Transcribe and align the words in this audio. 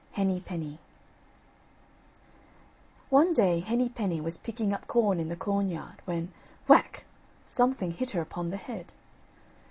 HENNY 0.13 0.39
PENNY 0.41 0.79
One 3.11 3.33
day 3.35 3.59
Henny 3.59 3.87
penny 3.87 4.19
was 4.19 4.39
picking 4.39 4.73
up 4.73 4.87
corn 4.87 5.19
in 5.19 5.27
the 5.27 5.35
cornyard 5.35 6.01
when 6.05 6.33
whack! 6.67 7.05
something 7.43 7.91
hit 7.91 8.09
her 8.09 8.21
upon 8.21 8.49
the 8.49 8.57
head. 8.57 8.93